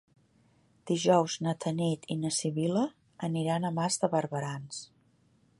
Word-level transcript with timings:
Dijous 0.91 1.35
na 1.49 1.53
Tanit 1.65 2.09
i 2.15 2.19
na 2.23 2.33
Sibil·la 2.39 2.87
aniran 3.31 3.69
a 3.71 3.75
Mas 3.79 4.03
de 4.05 4.11
Barberans. 4.17 4.85